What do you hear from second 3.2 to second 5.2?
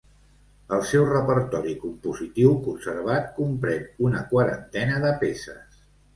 comprèn una quarantena de